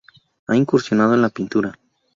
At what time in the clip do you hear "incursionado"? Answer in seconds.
0.55-1.13